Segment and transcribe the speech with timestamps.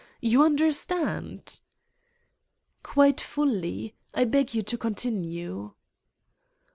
[0.19, 1.59] you understand?"
[2.81, 3.93] "Quite fully.
[4.15, 5.73] I beg you to continue."